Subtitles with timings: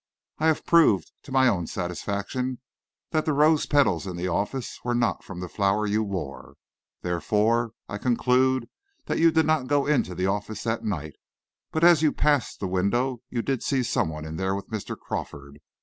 [0.39, 2.59] I have proved to my own satisfaction
[3.11, 6.55] that the rose petals in the office were not from the flower you wore.
[7.03, 8.67] Therefore I conclude
[9.05, 11.17] that you did not go into the office that night,
[11.71, 14.97] but as you passed the window you did see someone in there with Mr.
[14.97, 15.59] Crawford.